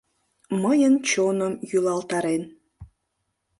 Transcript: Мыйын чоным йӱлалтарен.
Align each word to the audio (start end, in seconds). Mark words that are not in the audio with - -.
Мыйын 0.61 0.95
чоным 1.09 1.53
йӱлалтарен. 1.69 2.43